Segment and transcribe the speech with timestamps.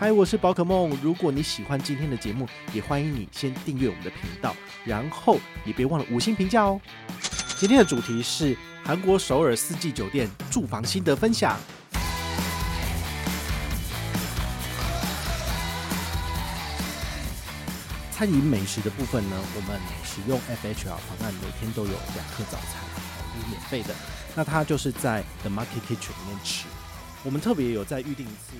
[0.00, 0.96] 嗨，我是宝可梦。
[1.02, 6.80] 如果你喜欢今天的节目，也欢迎你先订阅我们的频道，然后也别忘了五星评价哦。
[7.58, 11.58] 今天的主题是韩国首尔四季酒店住房心得分享。
[18.12, 22.80] 餐饮美食的部分呢，我们使用 FHR 方案，每天都有两客早餐，
[23.34, 23.92] 是免费的。
[24.36, 26.66] 那它就是在 The Market Kitchen 里面吃。
[27.24, 28.54] 我们特别有在预定一次。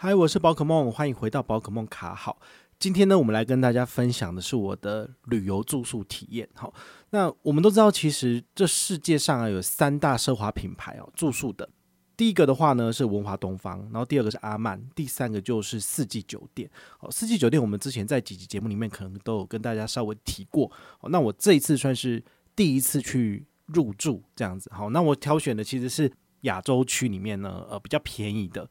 [0.00, 2.40] 嗨，我是宝可梦，欢迎回到宝可梦卡好。
[2.78, 6.48] 今天呢，我们来跟大家分享的是我的旅游住宿体验。
[6.54, 6.72] 好，
[7.10, 11.68] 那我们都知道，其实这世界上啊有三大奢华品牌哦，住宿的。
[12.16, 16.70] 第一个的话呢是文华东方，然后第二个是阿曼，第三个就是四季酒店。
[17.00, 20.70] 哦，四季酒店我们之前在几集节目里面可能都有跟大家稍微提过。
[21.00, 22.22] 哦，那我这一次算是
[22.54, 24.70] 第一次去入住这样子。
[24.72, 26.08] 好，那我挑选的其实是
[26.42, 28.70] 亚洲区里面呢，呃，比较便宜的。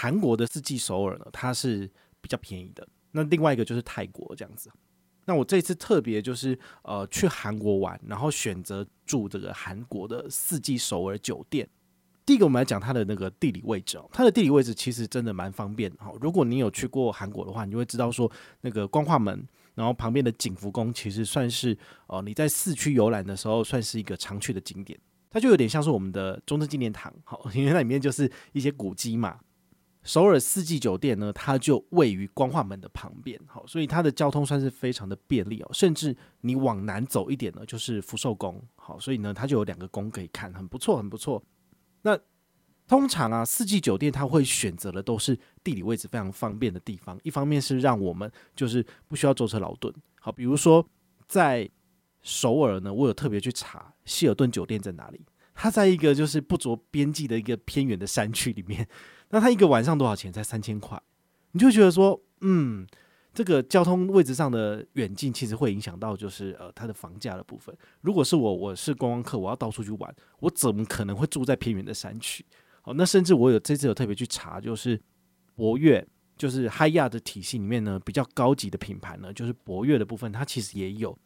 [0.00, 2.86] 韩国的四季首尔呢，它是比较便宜的。
[3.10, 4.70] 那另外一个就是泰国这样子。
[5.24, 11.68] 那我这次特别就是呃去韩国玩，然后选择住这个韩国的四季首尔酒店。
[12.24, 16.12] 第一个我们来讲它的那个地理位置哦，它的地理位置其实真的蛮方便哈。
[16.20, 24.96] 如果你有去过韩国的话，你就会知道说那个光化门，然后旁边的景福宫其实算是呃你在市区游览的时候算是一个常去的景点。
[25.28, 29.40] 它就有点像是我们的中正纪念堂，好，因为那里面就是一些古迹嘛。
[30.08, 35.68] 首尔四季酒店呢，它就位于光化门的旁边，好，所以它的交通算是非常的便利哦。
[35.70, 41.44] 甚至你往南走一点呢，就是福寿宫，好，所以呢，它就有两个宫可以看，很不错，很不错。
[42.00, 42.18] 那
[42.86, 50.82] 通常啊，四季酒店它会选择的都是地理位置非常方便的地方，一方面是让我们就是不需要舟车劳顿，好，比如说
[51.26, 51.68] 在
[52.22, 55.20] 首尔呢，我有特别去查希尔顿酒店在哪里，
[55.54, 58.88] 它在一个就是不着边际的一个偏远的山区里面。
[59.30, 60.32] 那他一个晚上多少钱？
[60.32, 61.00] 才三千块，
[61.52, 62.86] 你就觉得说，嗯，
[63.34, 67.76] 这个交通位置上的远近，其实会影响到就是呃它的房价的部分。
[68.00, 72.44] 如果是我，我是观光客，我要到处去玩，我怎么可能会住在偏远的山区？
[72.80, 75.00] 好，那甚至我有这次有特别去查，就是
[75.54, 76.06] 博越，
[76.36, 81.16] 就是嗨亚的体系里面呢，比较高级的品牌呢，就是博越的部分，它其实也有。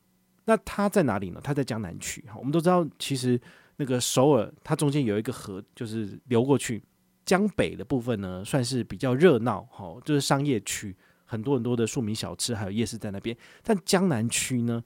[0.44, 1.40] 那它在哪里呢？
[1.42, 2.24] 它在江南区。
[2.36, 3.40] 我们都知道，其实
[3.76, 6.82] 那个首尔，它中间有一个河，就是流过去。
[7.32, 10.94] 江北的部分呢，算是比较热闹，哈，就是商业区，
[11.25, 13.34] 很多很多的庶民小吃，还有夜市在那边。
[13.62, 14.84] 但江南区呢，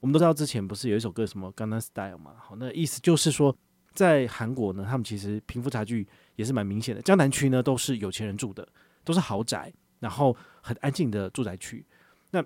[0.00, 3.54] 我们都知道之前不是有一首歌什么《江南 Style》嘛，好，那意思就是说，
[3.92, 7.02] 在韩国呢，他们其实贫富差距也是蛮明显的。
[7.02, 8.66] 江南区呢，都是有钱人住的，
[9.04, 9.70] 都是豪宅，
[10.00, 11.84] 然后很安静的住宅区。
[12.30, 12.42] 那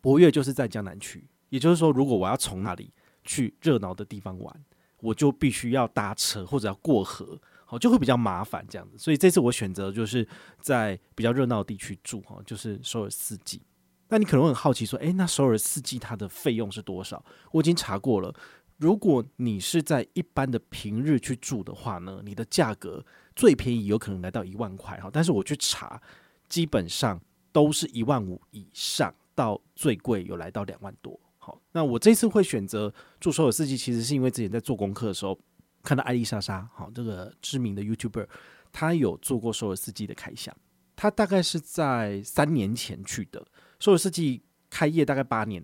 [0.00, 2.92] 博越就是在江南区，也就是说，如果我要从那里
[3.22, 4.64] 去热闹的地方玩，
[4.98, 7.40] 我就必须要搭车或者要过河。
[7.78, 10.26] 就会比较麻烦这样子，所以这次我选择就是
[10.60, 13.60] 在比较热闹的地区住哈，就是首尔四季。
[14.08, 17.24] 那你可能会很好奇说，诶，那首尔四季它的费用是多少？
[17.52, 18.32] 我已经查过了，
[18.76, 23.04] 如果你是在一般的平日去住的话呢，你的价格
[23.34, 26.00] 最便宜有可能来到一万块哈，但是我去查，
[26.48, 27.20] 基本上
[27.50, 31.18] 都是一万五以上，到最贵有来到两万多。
[31.38, 35.38] 好，那我这次会选择住首尔四季，其实是因为之前在做功课的时候。
[35.84, 38.26] 看到艾丽莎莎，好，这个知名的 YouTuber，
[38.72, 40.56] 他有做过首尔四季的开箱，
[40.96, 43.46] 他大概是在三年前去的。
[43.78, 45.62] 首尔四季开业大概八年，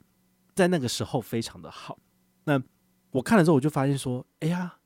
[0.54, 1.98] 在那个时候非常的好。
[2.44, 2.62] 那
[3.12, 4.76] 我看了之后，我就发现说，哎呀，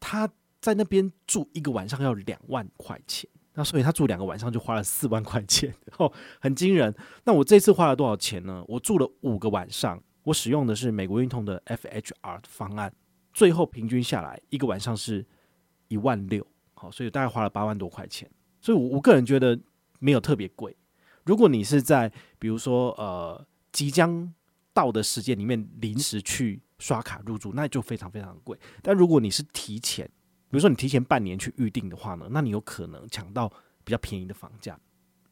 [0.00, 0.28] 他
[0.60, 6.92] 在那边住一个晚上要两万块钱，那所以他住两个晚上就花了四万块钱，哦，很惊人。
[7.24, 8.64] 那我这次花了多少钱呢？
[8.66, 12.92] 我住了五个晚上，我使用的是美国运通的 FHR 的方案。
[13.36, 15.22] 最后平均下来一个晚上是
[15.88, 18.26] 一万六，好，所以大概花了八万多块钱。
[18.62, 19.60] 所以，我我个人觉得
[19.98, 20.74] 没有特别贵。
[21.22, 24.32] 如果你是在比如说呃即将
[24.72, 28.58] 到的时间里面临时去刷卡入住，那就非常非常贵。
[28.80, 30.06] 但如果你是提前，
[30.48, 33.52] 比如说你提前半年去预定的话呢，那你有可能抢到
[33.84, 34.80] 比较便宜的房价。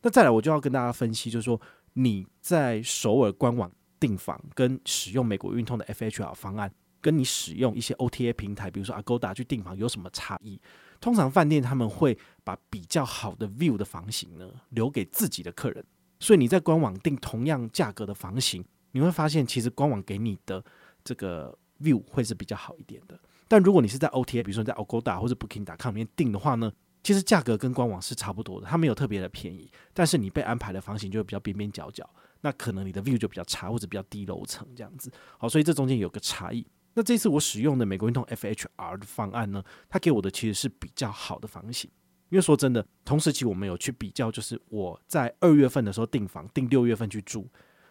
[0.03, 1.59] 那再来，我就要跟大家分析，就是说
[1.95, 6.71] 你在首尔官网订房跟使用美国运通的 FHR 方案。
[7.05, 10.59] 跟你使用一些 OTA 平台，比如说 Agoda 去订房有什么差异？
[11.03, 15.85] 通常饭店他们会把比较好的 view 的房型呢留给自己的客人，
[16.19, 20.65] 所以你在官网订同样价格的房型，你会发现其实官网给你的
[21.05, 23.21] 这个 view 会是比较好一点的。
[23.47, 26.73] 但如果你是在 OTA，比如说在 Agoda 或者 Booking.com 里面订的话呢，
[27.03, 32.09] 其实价格跟官网是差不多的，它没有特别的便宜，但是你被安排的房型就会比较边边角角，
[32.41, 35.13] 那可能你的 view 就比较差或者比较低楼层这样子。
[35.37, 36.67] 好，所以这中间有个差异。
[36.95, 41.91] 那这次我使用的美国运通 FHR 的方案呢，它给我的其实是比较好的房型。
[42.31, 47.49] 因为说真的，同时期我们有去比较，就是我在二月份的时候订房，订六月份去住，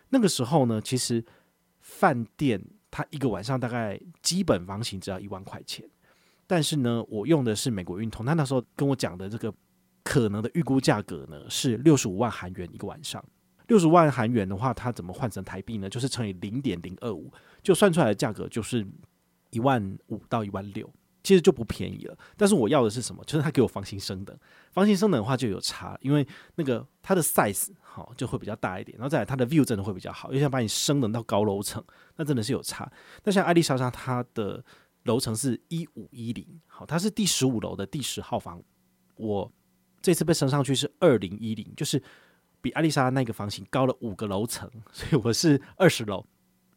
[0.09, 1.23] 那个时候呢，其实
[1.79, 2.61] 饭店
[2.91, 5.87] 它一个晚上大概基本房型只要一万块钱，
[6.45, 9.53] 但是呢，我用的是美国运通，他那时候跟我讲的这个
[10.03, 13.23] 可能的预估价格呢是六十五万韩元一个晚上。
[13.67, 15.89] 六十万韩元的话，它怎么换成台币呢？
[15.89, 17.31] 就是乘以零点零二五，
[17.63, 18.85] 就算出来的价格就是
[19.49, 20.87] 一万五到一万六，
[21.23, 22.17] 其实就不便宜了。
[22.35, 23.23] 但是我要的是什么？
[23.25, 24.37] 就是他给我房型升等，
[24.71, 31.83] 房型升等的话就有差，因为那个它的 size 好就会比较大一点，然后再来它的 view 真的会比较好，因为想把你升等到高楼层，
[32.17, 32.91] 那真的是有差。
[33.23, 34.63] 那像艾丽莎莎，它的
[35.03, 38.61] 楼层是一五一零，好，它是第十五楼的第十号房，
[39.15, 39.51] 我
[40.01, 42.03] 这次被升上去是二零一零，就是。
[42.61, 46.25] 比艾丽莎那个房型高了五个楼层，所以我是二十楼，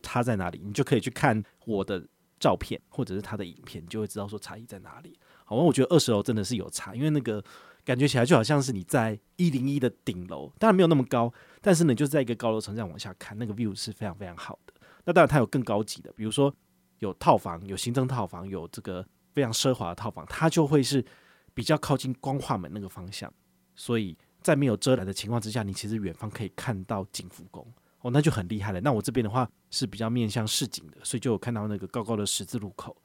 [0.06, 0.62] 差在哪里？
[0.64, 2.00] 你就可以去看我的
[2.38, 5.19] 照片或者是他的影片，你就会知道说差异在哪里。
[5.44, 7.43] 好，我觉得二十楼真的是有差，因为那个
[7.85, 14.73] 感觉起来就好像是你在一零一的顶楼，当然没有那么高，但是呢，就是在一个高楼层这样往下看，那个 view 是非常非常好的。
[15.05, 16.55] 那当然它有更高级的，比如说
[17.00, 21.05] 有套房、有行政套房、有这个非常奢华的套房，它就会是
[21.52, 23.32] 比较靠近光化门那个方向，
[23.75, 24.17] 所以。
[24.43, 27.67] 在没有遮拦的情况之下，你其实远方可以看到景福宫
[28.06, 28.81] 哦，那就很厉害了。
[28.82, 32.97] 那我这边的话是比较面向市井的，所以就有看到那个高高的十字路口。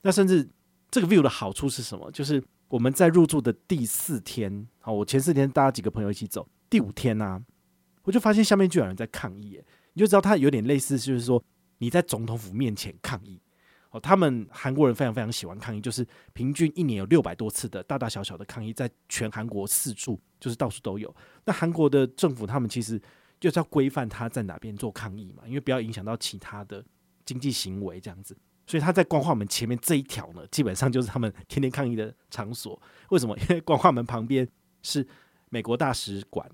[0.00, 0.48] 那甚至
[0.90, 2.10] 这个 view 的好处是什么？
[2.10, 7.44] 就是我们在入住的第四天，好，我前四天大家几个朋友一起走，第五天呢、
[8.04, 9.60] 我就发现下面就有人在抗议，
[9.92, 11.42] 你就知道他有点类似，就是说
[11.76, 13.38] 你在总统府面前抗议。
[13.90, 21.14] 哦他们韩国人非常非常喜欢抗议，就是平均一年有六百多次的大大小小的抗议，在全韩国四处，就是到处都有。
[21.44, 22.98] 那韩国的政府他们其实
[23.40, 26.84] 就是要规范他在哪边做抗议嘛，因为不要影响到其他的
[27.24, 28.36] 经济行为这样子。
[28.66, 32.80] 所以他在光化门前面这一条呢，基本上就是他们天天抗议的场所。
[33.10, 33.36] 为什么？
[33.38, 34.48] 因为光化门旁边
[34.82, 35.06] 是
[35.50, 36.48] 美国大使馆，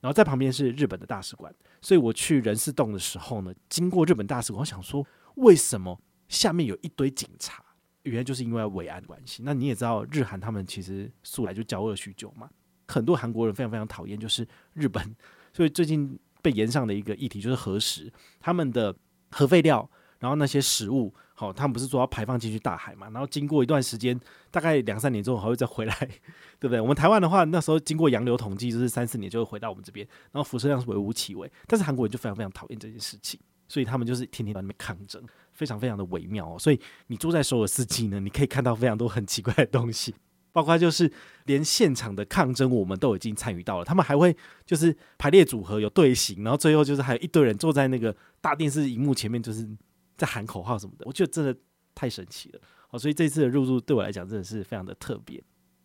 [0.00, 1.54] 然后在旁边是日本的大使馆。
[1.82, 5.06] 所以我去人事洞的时候呢，经过日本大使馆，我想说
[5.36, 6.00] 为什么？
[6.28, 7.64] 下面有一堆警察，
[8.02, 9.42] 原来就是因为维安关系。
[9.46, 12.50] 那你也知道，日韩他们其实素来就交恶许久嘛，
[12.86, 15.16] 很多韩国人非常非常讨厌就是日本，
[15.54, 18.94] 所以最近被延上的一个议题就是核食，他们的
[19.30, 19.88] 核废料，
[20.18, 23.08] 然后那些食物，好，他们不是说要排放进去大海嘛？
[23.10, 24.18] 然后经过一段时间，
[24.50, 25.94] 大概两三年之后还会再回来，
[26.58, 26.80] 对不对？
[26.80, 33.38] 我们台湾的话，那时候经过洋流统计，就是三四年就会回到我们这边，然后辐射量是微乎其微，但是韩国人就非常非常讨厌这件事情，
[33.68, 35.22] 所以他们就是天天在那边抗争。
[35.52, 40.14] 非常非常的微妙哦，所以你住在首尔四季呢，你可以看到非常多很奇怪的东西，
[40.52, 41.10] 包括就是
[41.44, 44.36] 连现场的抗争我们都已经参与到了，他们还会
[44.66, 49.68] 就是排列组合有队形，然后最后就是还有一堆人坐在那个大电视荧幕前面，就是
[50.16, 51.56] 在喊口号什么的，我觉得真的
[51.94, 52.60] 太神奇了。
[52.88, 55.42] 好，所以这次的入住对我来讲真的是非常的特别。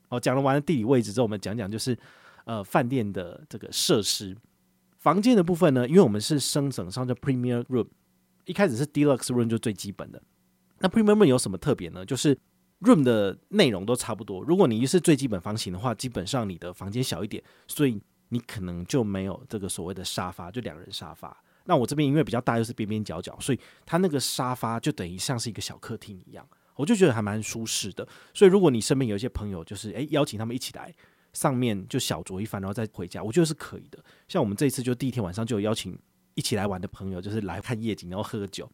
[0.08, 1.98] 好，讲了完了地理位置之后，我们讲讲就是
[2.46, 4.36] 呃饭店的这个设施，
[5.00, 7.88] 房间的部分呢，因为我们是升等上叫 Premier Room。
[8.46, 10.22] 一开始是 Deluxe Room 就最基本的，
[10.80, 12.06] 那 Premium Room 有什么特别呢？
[12.06, 12.38] 就是
[12.84, 14.44] Room 的内容都差不多。
[14.44, 18.00] 如果你是最基本房型的话，基本上你的房间小一点，所以
[18.30, 21.36] 你可能就没有这个所谓的沙发，就两人沙发。
[21.66, 28.08] 那我这边因为比较大，又是边边角角，所以它那个沙发就等于像是一个小客厅一样，我就觉得还蛮舒适的。
[28.34, 30.94] 所以如果你身边有一些朋友，就是诶邀请他们一起来，
[31.32, 33.98] 上面就小酌一番，然后再回家，我觉得是可以的。
[34.28, 35.98] 像我们这次就第一天晚上就有邀请。
[36.36, 38.68] 一起来玩的朋友就是来看夜景，然后喝酒，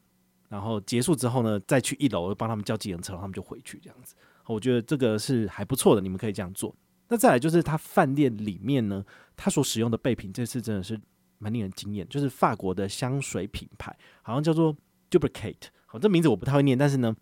[0.50, 4.16] 然后结束之后呢，再去一楼帮他们叫计程车，他们就回去这样子。
[4.46, 6.76] 我觉得这个是还不错的，你们可以这样做。
[7.08, 11.00] 那再来就是他饭店里面呢，他所使用的备品，这次真的是
[11.38, 14.76] 蛮令人惊艳，就是法国的香水品牌，好像叫做
[15.10, 17.16] Duplicate，好，这名字我不太会念，但是呢，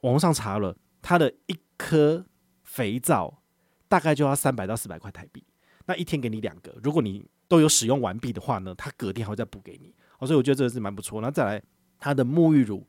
[0.00, 2.24] 网上查了，它的一颗
[2.64, 3.42] 肥皂
[3.88, 5.44] 大概就要三百到四百块台币，
[5.86, 11.20] 那一天给你两个，如果你都有使用完毕的话呢，他隔天还会再补给你，好，所以我觉得这个是蛮不错。
[11.20, 11.62] 那再来
[12.00, 12.84] 它的沐浴乳、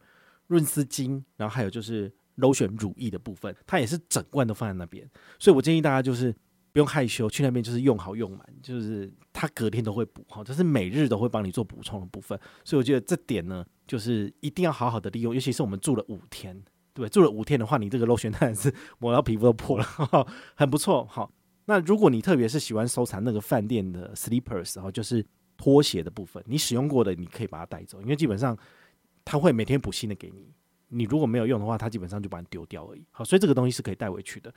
[0.47, 5.07] 润丝巾，然后还有就是 lotion 乳液的部分，它也是整罐都放在那边。
[5.37, 6.33] 所以我建议大家就是
[6.71, 12.39] 不用害羞，去那边就是用好用满，就是它隔天都会补，哈，就是每日都会帮你做补充的部分。
[12.63, 16.59] 所以我觉得这点呢，就是一定要好好的利用，尤其是我们住了五天，
[16.93, 20.25] 对，住了五天的话，你这个螺旋当然是抹到皮肤都破了，呵呵
[20.55, 21.31] 很不错，好。
[21.65, 25.23] 那如果你特别是喜欢收藏那个饭店的 slippers，然后就是
[25.55, 28.57] 拖鞋的部分，你使用过的你可以把它带走，因为基本上
[29.25, 30.53] 他会每天补新的给你。
[30.93, 33.05] 你如果没有用的话，他基本上就把你丢掉而已。
[33.11, 34.53] 好，所以这个东西是可以带回去的。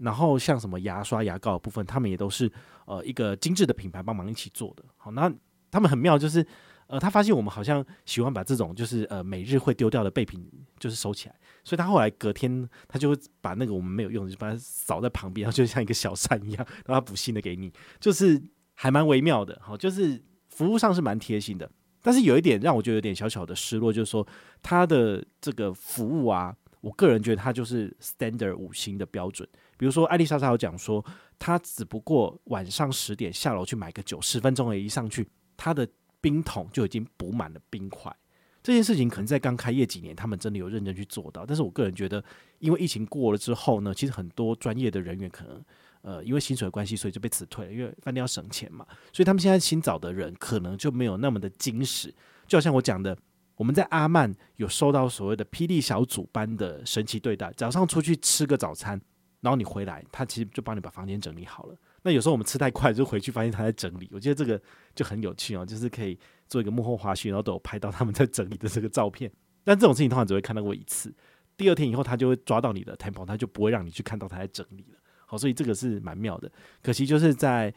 [0.00, 2.50] 然后像什么牙刷、牙膏的部分，他们也都是
[2.84, 4.84] 呃一个精致的品牌帮忙一起做的。
[4.98, 5.32] 好，那
[5.70, 6.46] 他们很妙，就是
[6.88, 10.46] 呃，他发现我们好像喜欢把这种就是呃每日会丢掉的备品
[10.78, 11.34] 就是收起来，
[11.64, 18.42] 所以他后来隔天他就会把那个我们没有用的就把它扫在旁边，然后就像一个小山一样，让他补新的给你，就是
[18.74, 21.70] 还蛮微妙的，好，就是服务上是蛮贴心的。
[22.00, 24.26] 但是有一点让我觉得有点小小的失落，就是说
[24.62, 29.48] 他的这个服务啊，我个人觉得他就是 standard 五星的标准。
[29.76, 31.04] 比如说艾丽莎莎有讲说，
[31.38, 35.86] 他只不过晚上十点下楼去买个酒，十分钟而已，上去他的
[36.20, 38.14] 冰桶就已经补满了冰块。
[38.62, 41.44] 这件事情可能在刚开业几年，他们真的有认真去做到。
[41.46, 42.22] 但是我个人觉得，
[42.58, 45.64] 因为疫情过了之后呢，其实很多专业的人员可能。
[46.02, 47.72] 呃，因为薪水的关系，所以就被辞退了。
[47.72, 52.14] 因为饭店要省钱嘛，所以他们现在新找的人可能就没有那么的矜持。
[52.46, 53.16] 就好像我讲的，
[53.56, 57.52] 我们在阿曼有收到所谓的霹雳小组般的神奇对待。
[57.56, 59.00] 早上出去吃个早餐，
[59.40, 61.76] 然后你回来，他其实就帮你把房间整理好了。
[62.02, 64.08] 那有时候我们吃太快，就回去发现他在整理。
[64.12, 64.60] 我觉得这个
[64.94, 69.30] 就很有趣哦，就是可以做一个幕后花絮，然后都有拍到他们在整理的这个照片。
[69.64, 71.12] 但这种事情通常只会看到过一次，
[71.56, 74.98] 第二天以后他就会抓到你的 Temple，他就不会让你去看到他在整理了。
[75.30, 76.50] 好，所以这个是蛮妙的。
[76.82, 77.72] 可惜就是在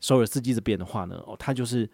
[0.00, 1.88] 首尔四季这边的话呢，哦，他就是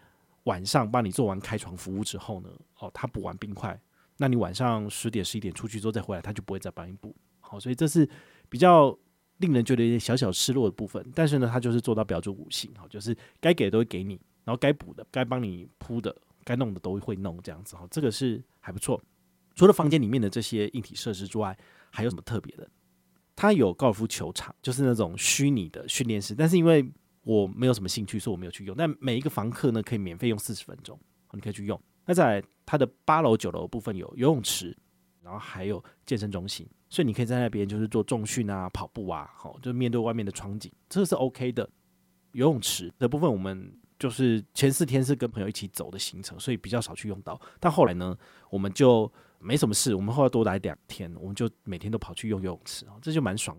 [0.44, 2.48] 晚上帮你做完开床服务之后呢，
[2.78, 3.76] 哦，他补完冰块，
[4.18, 7.12] 那你晚上十点十一点出去之后再回来，他就不会再帮你补。
[7.40, 8.08] 好，所以这是
[8.48, 8.96] 比较
[9.38, 11.04] 令人觉得有点小小失落的部分。
[11.12, 17.74] 但是呢，他就是做到标准五星，好，就是该给的都会给你，然后该补的、该帮你铺的、该弄的都会弄，这样子。
[17.74, 19.02] 好，这个是还不错。
[19.56, 21.56] 除了房间里面的这些硬体设施之外，
[21.90, 22.68] 还有什么特别的？
[23.44, 26.90] 它有高尔夫球场，就是那种虚拟的训练室，但是因为
[27.22, 28.74] 我没有什么兴趣，所以我没有去用。
[28.74, 30.98] 但每一个房客呢，可以免费用四十分钟，
[31.32, 31.78] 你可以去用。
[32.06, 34.74] 那在它的八楼、九楼部分有游泳池，
[35.22, 41.68] 然后还有健身中心，所以你可以在那边就是做重训啊、跑步啊，好，就面对外面的窗景，这是 OK 的。
[42.32, 47.38] 游泳池的部分，我们就是前四天是跟朋友一起走的行程，所以比较少去用到。
[47.60, 48.16] 但后来呢，
[48.48, 49.12] 我们就。
[49.44, 53.56] 没什么事，我们后来多来两天，我们就每天都跑去用游泳池，这就蛮爽。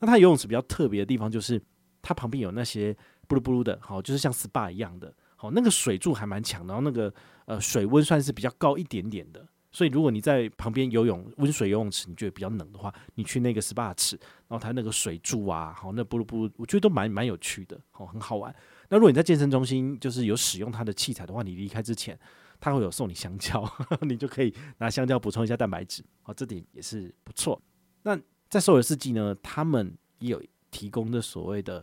[0.00, 1.62] 那它游泳池比较特别的地方就是，
[2.02, 2.96] 它旁边有那些
[3.28, 7.12] 布噜布噜的，好，就是像 SPA 一样的，好，那个水柱还蛮强，然后那个
[7.44, 14.18] 呃水温算是比较高一点点的，所以如果你在旁边游泳温水游泳池，你觉得比较冷的话，你去那个 SPA 池，
[14.48, 18.54] 然后它那个水柱啊，好，那布噜布噜，我觉得都蛮蛮有趣的，好，很好玩。
[18.90, 22.18] 那如果你在健身中心就是有使用它的器材的话，你离开之前。
[22.62, 23.66] 他会有送你香蕉，
[24.04, 27.58] 你就可以拿香蕉补充一下蛋白质，好，这点也是不错。
[28.02, 28.20] 那
[28.50, 31.82] 在首尔四季呢，他们也有提供的所谓的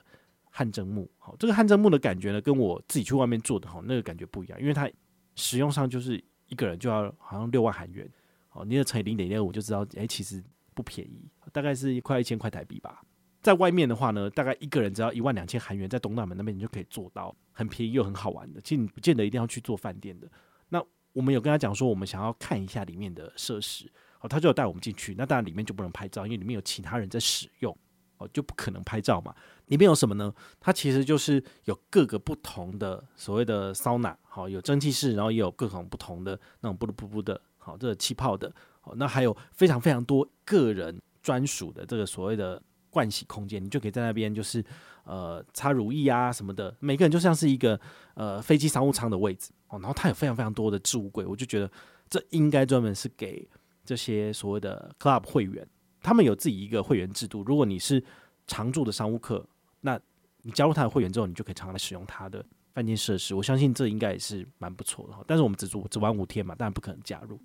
[0.51, 4.87] 汗蒸幕，好，这个汗蒸幕的感觉呢，跟我自己去外面做的哈那个感觉不一样，因为它
[5.33, 8.07] 使用上就是一个人就要好像六万韩元，
[8.47, 10.43] 好，你要乘以零点六五就知道，哎，其实
[10.75, 13.01] 不便宜，大概是快一千块台币吧。
[13.47, 18.59] 在外面的话呢，大概一个人只要一万两千韩元，在东大门那边你就可以做到很便宜又很好玩的。
[18.59, 20.29] 其实你不见得一定要去做饭店的。
[20.67, 23.89] 那我们有跟他讲说，我们想要看一下里面的设施，
[24.19, 25.15] 哦，他就有带我们进去。
[25.17, 27.73] 那当然里面就不能拍照，因为里面有其他人在使用，
[28.17, 29.33] 哦，就不可能拍照嘛。
[29.67, 30.33] 里面有什么呢？
[30.59, 42.61] 它其实就是有各个不同的所谓的桑拿，好，有蒸汽室，然后也有各种不同的那种噗噜噗噗的，好，这个气泡的，好，那还有非常非常多个人专属的这个所谓的
[42.97, 44.63] 盥洗空间，你就可以在那边就是
[45.03, 47.79] 呃擦乳液啊什么的，每个人就像是一个
[48.15, 49.51] 呃飞机商务舱的位置。
[49.69, 51.69] 哦，然后它有非常非常多的置物柜，我就觉得
[52.09, 53.47] 这应该专门是给
[53.83, 55.67] 这些所谓的 club 会员，
[56.01, 57.43] 他们有自己一个会员制度。
[57.43, 58.01] 如果你是
[58.47, 59.45] 常住的商务客，
[59.81, 59.99] 那
[60.43, 63.35] 你加入他的会员之后，你就可以常常来使用他的饭店设施。
[63.35, 65.21] 我相信这应该也是蛮不错的哈。
[65.27, 67.37] 但是我们只住只玩五天嘛，当然不可能加入。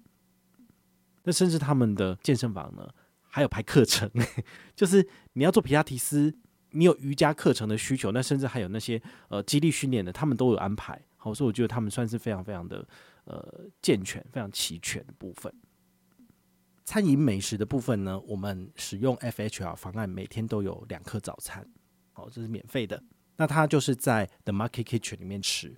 [1.25, 2.89] 那甚至他们的健身房呢，
[3.35, 4.11] 还有排课程，
[4.77, 6.37] 就是你要做皮拉提斯，
[6.73, 11.01] 你有瑜伽课程的需求，那甚至还有那些呃激励训练的，他们都有安排。
[11.17, 12.87] 好，所以我觉得他们算是非常非常的
[13.25, 15.51] 呃健全、非常齐全的部分。
[16.85, 21.67] 餐饮美食的部分呢，我们使用 FHR 方案，每天都有两颗早餐，
[22.13, 23.03] 好，这是免费的。
[23.39, 25.75] 那它就是在 The Market Kitchen 里面吃。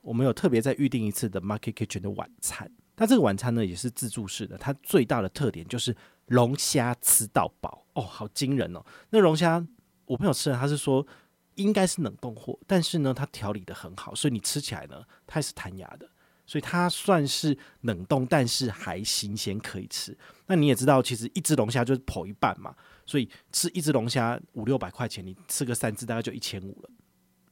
[0.00, 2.72] 我们有特别再预定一次 The Market Kitchen 的晚餐。
[2.96, 4.56] 那这个晚餐呢，也是自助式的。
[4.56, 5.94] 它最大的特点就是
[6.28, 8.82] 龙虾吃到饱哦，好惊人哦！
[9.10, 9.66] 那龙虾，
[10.06, 11.06] 我朋友吃了，他是说。
[11.58, 16.08] 应该是冷冻货，但是呢，它调理的很好，所以你吃起来呢，它也是弹牙的，
[16.46, 20.16] 所以它算是冷冻，但是还新鲜可以吃。
[20.46, 26.90] 那你也知道，其实一只龙虾就是剖一半嘛，所以吃一只龙虾五六百块钱，你吃个三只大概就一千五了。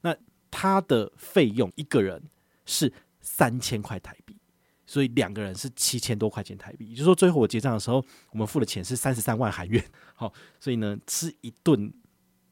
[0.03, 0.17] 那
[0.53, 2.31] 它的费用一个人
[2.65, 4.26] 是三千块台币，
[4.87, 6.87] 所以两个人是七千多块钱台币。
[6.87, 9.85] 也就是说，最后我结账的时候，我们付的钱是三十三万韩元。
[10.15, 11.93] 好，所以呢，吃一顿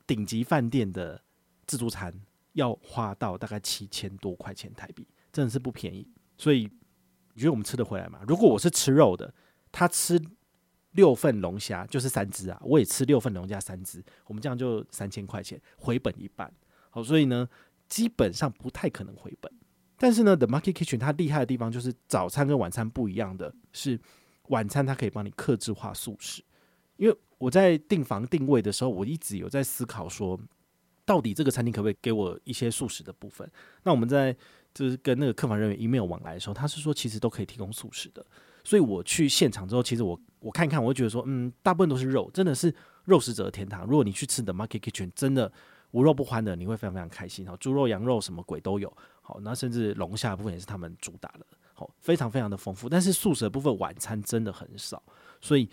[0.07, 1.23] 顶级饭店的。
[1.67, 2.12] 自助餐
[2.53, 6.07] 要花到大概七千多块钱台币，真的是不便宜。
[6.37, 6.69] 所以
[7.33, 8.21] 你觉得我们吃得回来吗？
[8.29, 9.33] 如果我是吃肉的，
[9.73, 10.21] 他吃
[10.91, 16.53] 六份龙虾就是三只啊，我也吃六份龙虾三只，我们这样就三千块钱回本一半。
[16.91, 17.49] 好，所以呢，
[17.88, 19.50] 基本上不太可能回本。
[19.97, 23.99] 但是呢，The Market Kitchen 它厉害的地方就是早餐跟晚餐不一样的是，
[24.49, 26.43] 晚餐它可以帮你克制化素食。
[26.97, 30.39] 因为我在订房定位的时候，我一直有在思考说，
[31.05, 33.51] 到底这个餐厅可不可以给我一些素食的部分？
[33.83, 34.37] 那我们在
[34.73, 38.25] 就是跟那个客房人员 email 往来的时候，他是说其实都可以提供素食的。
[38.63, 42.75] 所以我去现场之后，其实我我看看，我会觉得说，嗯，大部分都是肉，真的是
[43.05, 43.85] 肉食者的天堂。
[43.85, 45.53] 如果你去吃 The Market Kitchen，真的
[45.91, 47.47] 无肉不欢的，你会非常非常开心。
[47.47, 48.91] 好，猪肉、羊肉什么鬼都有。
[49.26, 52.90] 好，那甚至龙虾的部分也是他们主打的，好，非常非常的丰富。
[52.90, 55.02] 但是素食的部分晚餐真的很少，
[55.40, 55.66] 所以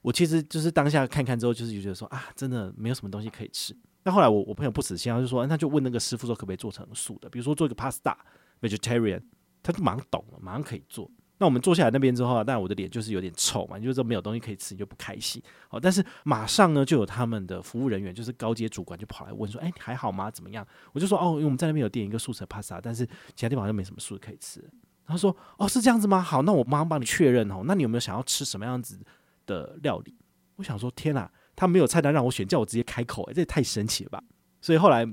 [0.00, 3.76] 我其实就是当下看看之后，就是觉得说啊，真的没有什么东西可以吃。
[4.04, 8.16] 那后来我我朋友不死心，他就说，那就问那个师傅说可不可以做成素的，比如说做一个 pasta
[8.62, 9.22] vegetarian，
[9.62, 11.10] 他就马上懂了，马上可以做。
[11.44, 15.42] 那我们坐下来那边之后啊，但我的脸就是有点臭嘛，就是说没有东西可以吃，你就不开心。
[15.68, 20.30] 好，但是马上呢，就有他们的服务人员，就是高阶主管，就跑来问说：“哎，你还好吗？
[20.30, 23.04] 怎么样？”我就说：“哦，因为我们在那边有点一个素食 pasta，但是
[23.36, 24.64] 其他地方好像没什么素可以吃。”
[25.06, 26.18] 他说：“哦，是这样子吗？
[26.18, 27.62] 好，那我马上帮你确认哦。
[27.66, 28.98] 那你有没有想要吃什么样子
[29.44, 30.16] 的料理？”
[30.56, 34.24] 我想说：“天哪，他没有菜单让我选，叫我直接开口，哎，这也太神奇了吧！”
[34.62, 35.06] 所以后来。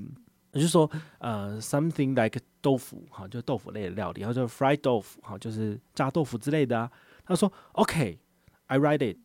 [0.52, 6.90] 我就说，呃，something like 豆腐，哈，就是豆腐类的料理，然后就 fried 豆腐，哈，就是炸豆腐之类的啊。
[7.24, 9.16] 他说，OK，I write it，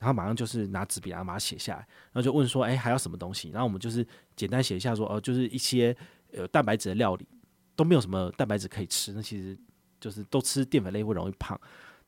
[0.00, 1.78] 然后马上就是拿纸笔，然后把它写下来，
[2.12, 3.50] 然后就问说，哎，还要什么东西？
[3.50, 4.04] 然后我们就是
[4.34, 5.96] 简单写一下说，哦，就是一些
[6.32, 7.28] 呃蛋白质的料理，
[7.76, 9.56] 都没有什么蛋白质可以吃，那其实
[10.00, 11.58] 就是都吃淀粉类会容易胖。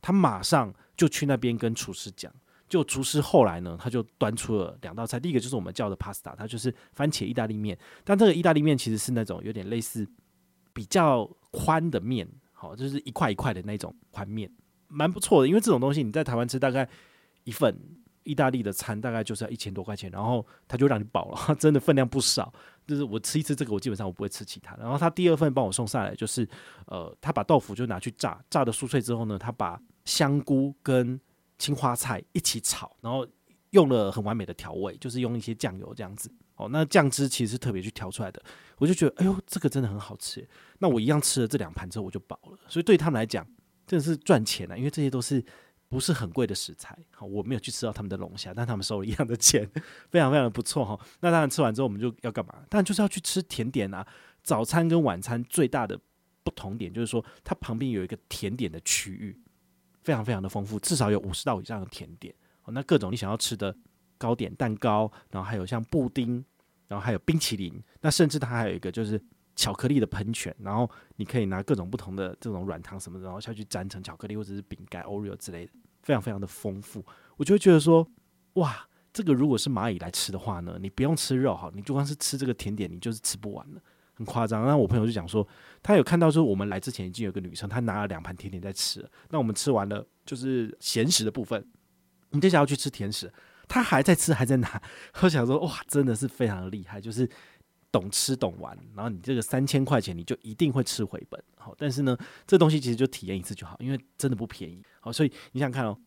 [0.02, 2.32] 他马上就去那边跟厨师讲。
[2.68, 5.20] 就厨师后来呢，他就端出了两道菜。
[5.20, 7.78] 第一个就是我们叫的 pasta，它就是番茄意大利面。
[8.04, 10.06] 但这个意大利面其实是那种有点类似
[10.72, 14.50] 比较宽的面，好，就是一块一块的那种宽面，
[14.88, 15.48] 蛮不错的。
[15.48, 16.88] 因为这种东西你在台湾吃，大概
[17.44, 17.78] 一份
[18.24, 22.52] 意大利的餐大概就是要一千多块钱，然后他就让你饱了， 真的分量不少。
[22.86, 24.76] 就是我吃一次这个，我基本上我不会吃其他。
[24.76, 26.48] 然后他第二份帮我送上来，就是
[26.86, 31.20] 呃，他把豆腐就拿去炸，炸的酥脆之后呢，他把香菇跟
[31.58, 33.26] 青花菜一起炒，然后
[33.70, 36.30] 用了很完美的调味，就是用一些酱油这样子。
[36.56, 38.42] 哦，那酱汁其实是特别去调出来的。
[38.78, 40.48] 我就觉得，哎呦，这个真的很好吃。
[40.78, 42.58] 那我一样吃了这两盘之后，我就饱了。
[42.66, 43.46] 所以对他们来讲，
[43.86, 45.44] 真的是赚钱啊，因为这些都是
[45.90, 46.96] 不是很贵的食材。
[47.10, 49.70] 好，我没有去吃到他们的龙虾，但他们收了一样的钱，
[50.10, 50.98] 非常非常的不错哈。
[51.20, 52.54] 那当然吃完之后，我们就要干嘛？
[52.70, 54.06] 当然就是要去吃甜点啊。
[54.42, 56.00] 早餐跟晚餐最大的
[56.42, 59.38] 不同点就是说，它旁边有一个甜点的区域。
[60.06, 62.72] 非常非常的丰富，至少有五十道以上的甜点哦。
[62.72, 63.76] 那各种你想要吃的
[64.16, 66.44] 糕点、蛋糕，然后还有像布丁，
[66.86, 67.82] 然后还有冰淇淋。
[68.00, 69.20] 那甚至它还有一个就是
[69.56, 75.72] 巧克力的喷泉，然后你可以拿各种不同的这种软糖什么的，然后下去粘成巧克力或者是饼干、Oreo 之类的，
[76.04, 77.04] 非常非常的丰富。
[77.36, 78.08] 我就会觉得说，
[78.54, 83.80] 哇，这个如果是蚂蚁来吃的话呢，你不用吃肉哈，你就光是吃这个甜点，你就是吃不完了。
[84.16, 85.46] 很夸张，那我朋友就讲说，
[85.82, 89.06] 他有看到说我们来之前已经有个女生，她拿了两盘甜点在吃。
[89.28, 91.62] 那我们吃完了就是咸食的部分，
[92.30, 93.30] 我们接下来要去吃甜食，
[93.68, 94.82] 她还在吃，还在拿。
[95.20, 97.28] 我想说，哇，真的是非常的厉害，就是
[97.92, 98.74] 懂吃懂玩。
[98.94, 101.38] 然后你这个三千块钱，你就一定会吃回本。
[101.58, 104.82] 好，但是呢，这东西其实就体验一次就好，因为真的不便宜。
[105.00, 105.98] 好，所以你想看哦，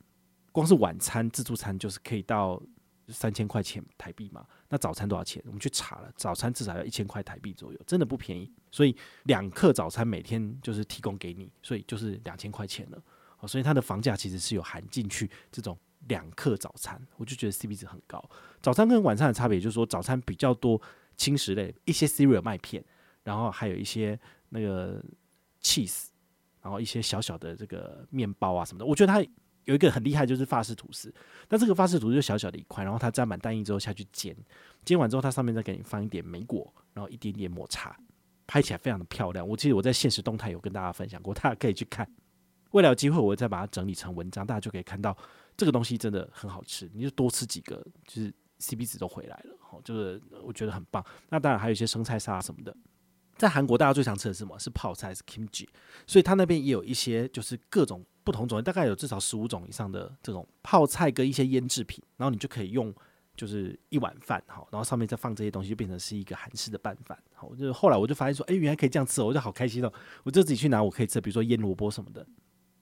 [0.51, 2.59] 光是晚餐自助餐就是可以到。
[3.11, 5.41] 三千块钱台币嘛，那早餐多少钱？
[5.45, 8.51] 我们去查了，早餐至少要一千块台币左右，真的不便宜。
[8.71, 13.01] 所以两客早餐每天就是提供给你，所以就是两千块钱了。
[13.47, 18.23] 所以它的房价其实是有含进去这种两客早餐，我就觉得 CP 值很高。
[18.61, 20.81] 早餐跟晚餐的差别就是说，早餐比较多
[21.15, 22.83] 轻食类，一些 cereal 麦片，
[23.23, 24.19] 然后还有一些
[24.49, 25.03] 那个
[25.61, 26.07] cheese，
[26.61, 29.25] 然后一些小小的这个面包啊什么的，我觉得它。
[29.69, 31.13] 有一个很厉害，就是法式吐司。
[31.47, 34.35] 那这个法式吐司就小小的一块，然后它沾满蛋液之后下去煎，
[34.83, 37.95] 煎完之后它上面再给你放一点莓果，然后一点点抹茶，
[38.47, 39.47] 拍起来非常的漂亮。
[39.47, 42.11] 我记得我在现实动态有跟大家分享过， 大家可以去看。
[42.71, 45.15] 未来有机会我再把它整理成文章，大家就可以看到
[45.55, 46.89] 这个东西真的很好吃。
[46.93, 49.55] 你就多吃几个，就是 CP 值都回来了。
[49.59, 51.05] 好，就是我觉得很棒。
[51.29, 52.75] 那当然还有一些生菜沙什么的。
[53.39, 54.59] 在韩国大家最常吃的是什么？
[54.59, 55.65] 是泡菜，是 kimchi。
[56.05, 58.05] 所以它那边也有一些就是各种。
[58.21, 62.93] 不同种类大概有至少十五种以上的这种泡菜跟一些腌制品，然后你就可以用
[63.35, 67.17] 就是一碗饭哈，然后上面再放这些东西，就变成是一个韩式的拌饭。
[67.33, 69.91] 好，就是后来我就发现说，哎，原来可以这样吃，我就好开心哦。
[70.21, 72.23] 我就自己去拿，我可以吃，比如说腌萝卜什么的，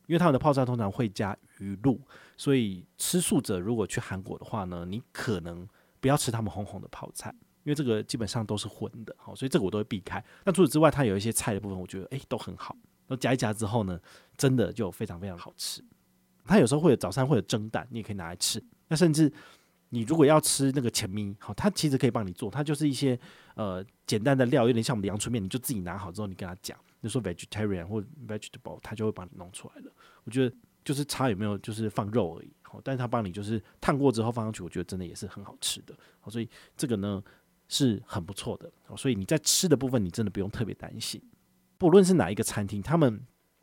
[0.07, 2.01] 因为他们的泡菜通常会加鱼露，
[2.35, 5.65] 所以吃素者如果去韩国的话呢，你可能
[6.01, 7.33] 不要吃他们红红的泡菜，
[7.67, 10.23] 因为这个基本上都是荤的，好，所以这个我都会避开。
[10.45, 12.73] 那除此之外，它有一些菜的部分，我觉得哎都很好。
[13.07, 13.99] 那夹一夹之后呢，
[14.37, 15.83] 真的就非常非常好吃。
[16.45, 18.63] 它有时候会有早餐会有蒸蛋，你也可以拿来吃。
[18.87, 19.29] 那甚至
[19.89, 23.19] 你如果要吃那个前咪，好，它其实可以帮你做，它就是一些
[23.55, 29.91] 呃简单的料，有点像我们的阳春面，你就自己拿好之后，你跟他讲，你说 vegetarian 或 vegetable，他就会帮你弄出来了。
[30.23, 35.93] 我觉得就是差有没有就是放肉而已，好，但是他帮你就是烫过之后放上去，我觉得真的也是很好吃的。
[36.21, 37.21] 好，所以这个呢
[37.67, 38.71] 是很不错的。
[38.95, 41.21] 所以你在吃的部分，你真的不用特别担心。
[41.77, 43.21] 不论是哪一个餐厅，他们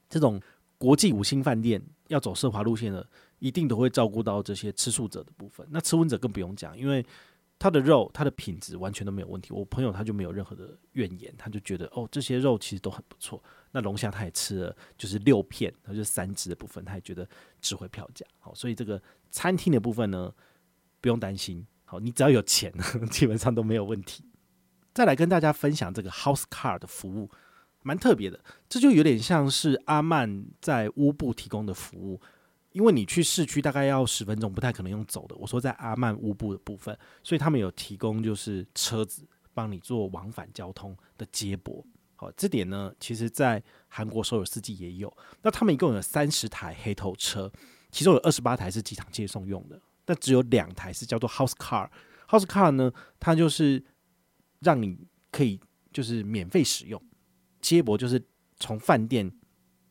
[0.08, 0.40] 这种
[0.78, 5.66] 国际五星饭店要走奢华路线的，一定都会照顾到这些吃素者的部分。
[5.70, 7.04] 那吃荤者更不用讲，因为
[7.58, 9.52] 他的肉，它的品质完全都没有问题。
[9.52, 13.42] 我朋友他就没有任何的怨言，他就觉得哦，这些肉其实都很不错。
[13.70, 17.26] 那龙虾他也吃了，就是六片，他就三只的部分，他也觉得
[17.60, 18.26] 值回票价。
[18.38, 20.32] 好，所以这个餐厅的部分呢，
[21.00, 21.66] 不用担心。
[21.84, 22.72] 好，你只要有钱，
[23.10, 24.24] 基本上都没有问题。
[24.92, 27.30] 再来跟大家分享这个 House Car 的服务。
[27.86, 32.18] 蛮特别的，这就有点像是阿曼在乌布提供的服务，
[32.72, 35.36] 因为你去市区大概要十分钟，不太可能用走的。
[35.36, 41.84] 我说在阿曼乌布的部分，所以他们有提供就是车子帮你做往返交通的接驳。
[42.16, 45.14] 好，这点呢，其实在韩国首尔四季也有。
[45.42, 47.52] 那他们一共有三十台黑头车，
[47.90, 51.88] 其中有二十八台是机场接送用的，但只有两台是叫做 House Car。
[52.28, 53.84] House Car 呢，它就是
[54.60, 55.60] 让你可以
[55.92, 57.02] 就是免费使用。
[57.60, 58.22] 接驳就是
[58.58, 59.30] 从饭店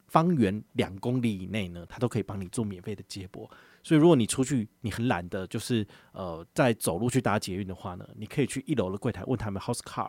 [0.07, 3.49] 方圆两公里以内呢，它都可以帮你做免费的接驳。
[3.81, 10.07] 所以如果你出去你很懒的，就是呃在走路去搭捷运的话呢，你可以去一楼的柜台问他们 house car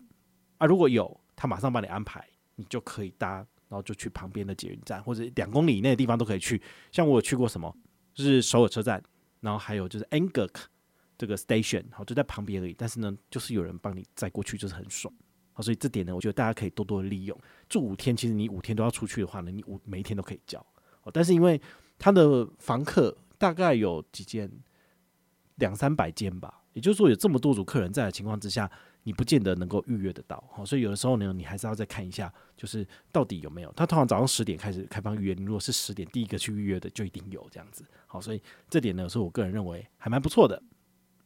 [0.58, 3.36] 啊，如果有，他马上帮你安排，你就可以搭，
[3.68, 6.62] 然后就去旁边的捷运站或者两公里以内的地方都可以去。
[6.92, 7.74] 像我有去过什么，
[8.14, 9.02] 就是首尔车站，
[9.44, 10.54] 然后还有就是 Angek
[11.18, 12.74] 这个 station，好就在旁边而已。
[12.76, 15.12] 但是呢，就是有人帮你载过去，就是很爽。
[15.52, 17.38] 好，所以这点呢，我觉得大家可以多多利用。
[17.68, 20.58] 住五天，其实你五天都要出去的话呢，你五每一天都可以交。
[21.02, 21.60] 哦，但是因为
[21.98, 24.50] 他的房客大概有几间，
[25.56, 28.68] 两三百间吧，也就是说有这么多组客人在的情况之下，
[29.04, 30.42] 你不见得能够预约得到。
[30.52, 33.72] 好，所以有的时候呢，你还是要再看一下，就是到底有没有。
[33.76, 37.84] 他通常早上十点开始开放预约，你如果是十点第一个去预约的，就一定有这样子。
[38.08, 40.60] 好，所以这点呢，是我个人认为还蛮不错的。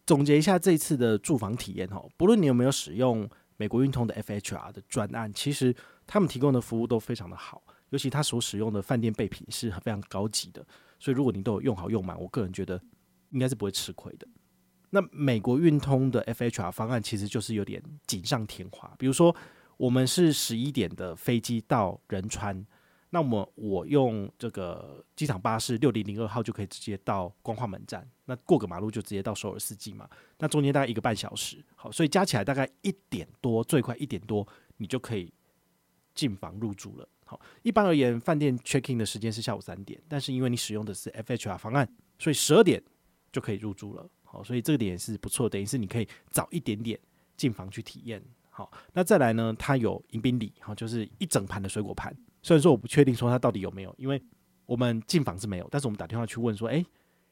[0.05, 3.29] 总结一下这一次的住房体验，哈，不论你有没有使用。
[3.61, 5.75] 美国运通的 FHR 的专案，其实
[6.07, 10.65] 他们提供的服务都非常的好，尤其他所使用的饭店备品是非常高级的，
[11.01, 12.81] 所以如果你都有用好用满，我个人觉得
[13.31, 14.29] 应该是不会吃亏的。
[14.91, 19.35] 那美国运通的 FHR 方案其实就是有点锦上添花，比如说
[19.77, 22.67] 我们是十一点的飞机到仁川。
[23.11, 30.07] 那么我用这个机场巴士六零零二号就可以直接到光化门站，那过个马路就直接到首尔四季嘛。
[30.39, 34.47] 那中间大概一个半小时，好，所以加起来大概一点多，最快一点多，
[34.77, 35.33] 你就可以
[36.15, 37.09] 进房入住了。
[37.25, 42.83] 好，一般而言，饭店 check in 的时间是下午三点，但是因为你使用的是 FHR 方案，所以十二点
[43.33, 44.07] 就可以入住了。
[44.31, 46.99] 好，所以这个点也是不错，等于是你可以早一点点
[47.37, 48.23] 进房去体验。
[48.51, 52.15] 好，那再来呢，它有迎宾礼，好，就是一整盘的水果盘。
[52.43, 54.23] 虽然说我不确定说他到底有没有，因为
[54.67, 56.85] 我们进房是没有，但是我们打电话去问说，诶，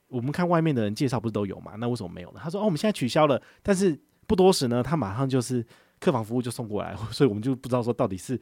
[0.08, 1.74] 我们看外面的人介绍不是都有吗？
[1.76, 2.40] 那为什么没有呢？
[2.42, 5.64] 他说，哦，我们现在取消了，但是不多时呢，他马上就是
[6.00, 8.40] 客房服务就送过来， 所以我们就不知道说到底是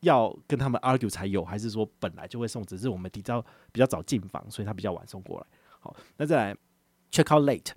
[0.00, 3.40] 要跟他们 argue 才有，还是说本来就会送，只是我们比较
[3.72, 5.46] 比较早进房，所以他比较晚送过来。
[5.80, 6.56] 好，那再来
[7.10, 7.72] check out late。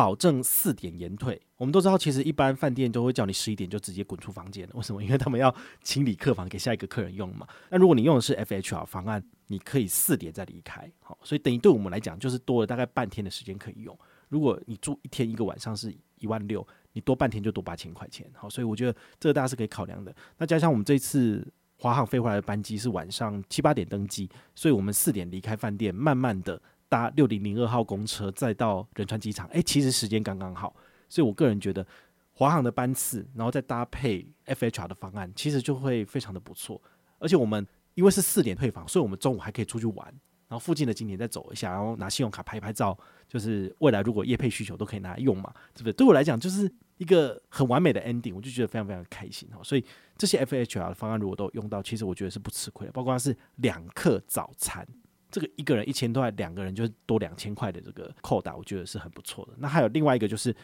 [0.00, 1.38] 保证四点延退。
[1.58, 4.66] 我们都知道，其实一般饭店都会叫你十一点就直接滚出房间。
[4.72, 5.04] 为什么？
[5.04, 7.46] 因为他们要清理客房给下一个客人用嘛。
[7.68, 10.90] 那如果你用的是 FHR 方案，你可以四点再离开。
[11.00, 13.94] 好，所以等于对我们来讲，就是多了大概半天的时间可以用。
[14.30, 18.26] 如果你住一天一个晚上是一万六，你多半天就多八千块钱。
[18.32, 20.16] 好，所以我觉得这个大家是可以考量的。
[20.38, 26.62] 那加上我们这次华航飞回来的班机是晚上七八点登机，所以我们四点离开饭店，慢慢的。
[26.90, 30.74] 搭六零零二号公车再到仁川机场，诶、其实时间刚刚好，
[31.08, 31.86] 所以我个人觉得
[32.32, 36.82] 华航的班次，然后再搭配 FHR 的方案，其实就会非常的不错。
[37.20, 40.06] 而且我们因为是四点退房，所以我们中午还可以出去玩，
[40.48, 42.98] 然后附近的景点再走一下，然后拿信用卡拍一拍照，
[43.28, 45.92] 就是未来如果业配需求都可以拿来用嘛，是不是？
[45.92, 49.60] 对我来讲就是一个很完美的 ending，我就觉得非常非常开心哈。
[49.62, 49.84] 所以
[50.18, 54.84] 这些 FHR 的方案如果都用到，其实我觉得是不吃亏的，包括是两客早餐。
[55.30, 59.52] 这个一个人一千多块，两个人就多两千块的这个扣打，我觉得是很不错的。
[59.58, 60.54] 那还有另外一个就是，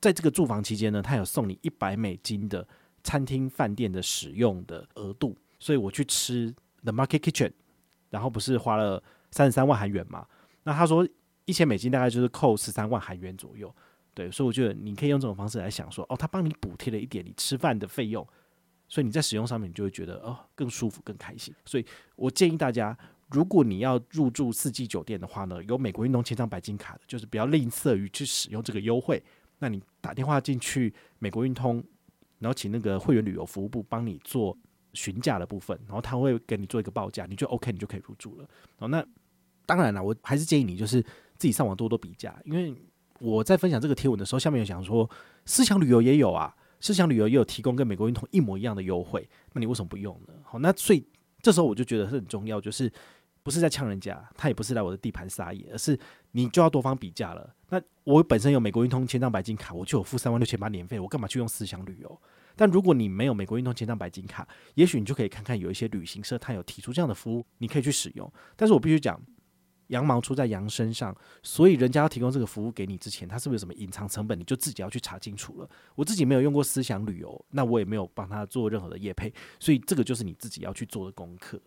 [0.00, 2.66] 在这个住房期间呢，他有送你一百美金的
[3.02, 5.36] 餐厅饭店的使用的额度。
[5.58, 7.50] 所以我去吃 The Market Kitchen，
[8.10, 10.26] 然后不是花了三十三万韩元嘛？
[10.62, 11.08] 那他说
[11.46, 13.74] 一千美金大概就是扣十三万韩元左右。
[14.12, 18.26] 对，所以我觉得你可以用这种方式来想说，哦，他帮你补贴了一点你吃饭的费用，
[18.86, 21.54] 所以你在使用上面你就会觉得哦更舒服、更开心。
[21.64, 22.96] 所以我建议大家，
[23.30, 29.22] 如果你要入住四季酒店的话呢，有美国运通千张白金卡的，就是不要吝啬于去使用这个优惠。
[29.58, 31.82] 那你打电话进去美国运通，
[32.38, 34.56] 然后请那个会员旅游服务部帮你做
[34.92, 38.48] 询价的部分，然后他会给你做一个报价，你就 OK，你就可以入住了。
[38.78, 39.04] 哦，那
[39.64, 41.02] 当然了，我还是建议你就是
[41.36, 42.74] 自己上网多多比价，因为
[43.18, 45.08] 我在分享这个贴文的时候，下面有讲说
[45.44, 46.54] 思想旅游也有啊。
[46.78, 50.34] 思想旅游也有提供跟美国运通一模一样的优惠，那你为什么不用呢？
[50.44, 51.02] 好，那所以
[51.40, 52.92] 这时候我就觉得是很重要，就是
[53.46, 55.96] 不是在呛人家，他也不是来我的地盘撒野，而是
[56.32, 57.54] 你就要多方比价了。
[57.68, 62.20] 那我本身有美国运通千账白金卡，我就有付三万六千八年费，我干嘛去用思想旅游？
[62.56, 68.28] 但如果你没有美国运通千账白金卡，也许你就可以看看有一些旅行社，他有提出这样的服务，你可以去使用。
[68.56, 69.20] 但是我必须讲。
[69.90, 74.36] 羊毛出在羊身上，所以人家要提供这个服务给你之前，他是不是有什么隐藏成本？
[74.36, 75.70] 你就自己要去查清楚了。
[75.94, 81.62] 我自己没有用过思想旅游，那我也没有帮他做任何的业配，所以这个就是你自己要去做的功课。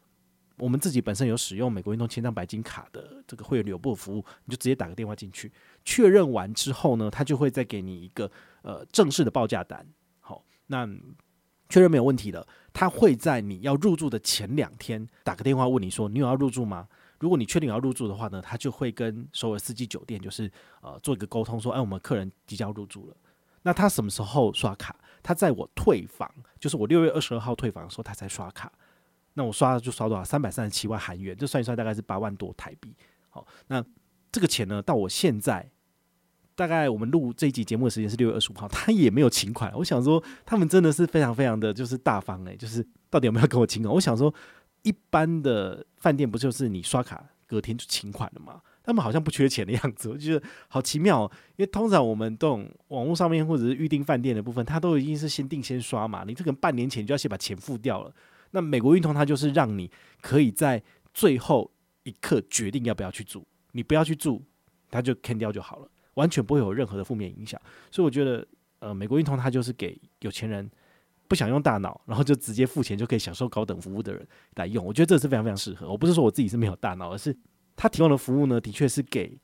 [0.60, 5.52] 我们自己本身有使用美国运通千张白金卡的这个会员留步服务，你就直接打个电话进去，
[5.84, 8.30] 确认完之后呢，他就会再给你一个
[8.62, 9.88] 呃正式的报价单。
[10.19, 10.88] 好，那
[11.69, 16.88] 确认没有问题了，他会在你要入住的前两天打个电话问你说，你有要入住吗？
[17.19, 23.15] 如果你确定要入住的话呢，他就会跟首尔四季酒店就是呃做一个沟通，说，哎，我们客人即将入住了。
[23.62, 24.95] 那他什么时候刷卡？
[25.22, 28.72] 他在我退房，就是我六月二十二号退房的时候，他才刷卡。
[29.39, 30.23] 那我刷就刷多少？
[30.23, 32.93] 三百三十七万韩元，这算一算大概是八万多台币。
[33.30, 33.82] 好，那
[34.32, 35.65] 这个钱呢，到我现在
[36.56, 39.71] 大概我们录这一集节目的时间是六月二十五号，他也没有请款。
[39.75, 43.95] 我想说，他们真的是非常非常的就是大方诶，就是到底有没有跟我请款？
[43.95, 44.32] 我想说。
[44.84, 48.62] 一般的饭店不就是你刷卡隔天就请款了吗？
[48.82, 51.32] 他们好像不缺钱的样子，我觉得好奇妙哦。
[51.58, 56.23] 因为通常我们这种网络上面或者是预订饭店的部分，他都已经是先订先刷嘛。
[56.25, 58.13] 你这个半年前就要先把钱付掉了。
[58.51, 59.89] 那美国运通它就是让你
[60.21, 60.81] 可以在
[61.13, 61.71] 最后
[62.03, 64.43] 一刻决定要不要去住，你不要去住，
[64.89, 67.59] 它就 can 掉就好了，完全不会有任何的负面影响。
[67.91, 68.47] 所以我觉得，
[68.79, 70.69] 呃，美国运通它就是给有钱人。
[71.27, 75.88] 不想用大脑，然后就直接付钱就可以享受高等服务的人来用，我觉得这是非常非常适合。
[75.88, 77.38] 我不是说我自己是没有大脑，而是
[77.75, 79.39] 他提供的服务呢，的确是给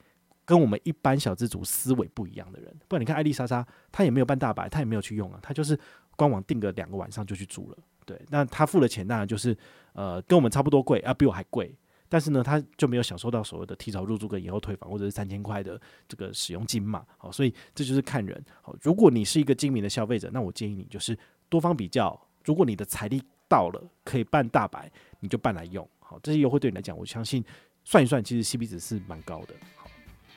[0.45, 2.75] 跟我们一般小资族思维不一样的人。
[2.87, 5.79] 不然你看艾丽莎莎，她也没有办大白，她也没有去用啊，她就是
[6.15, 7.77] 官网订个两个晚上就去住了。
[8.05, 9.57] 对，那他付的钱当然就是
[9.93, 11.75] 呃跟我们差不多贵啊，比我还贵。
[12.07, 17.05] 但是呢，他就没有享受到所谓的提早入住跟延后退房或者是三千块的这个使用金嘛。
[17.17, 18.45] 好，所以这就是看人。
[18.61, 21.17] 好，如果你是一个精明的消费者，那我建议你就是。
[21.47, 25.87] 多方比较，如果你的财力到了，可以办大白，你就办来用。
[25.99, 27.45] 好，这些优惠对你来讲，我相信
[27.83, 29.53] 算一算，其实 CP 值是蛮高的。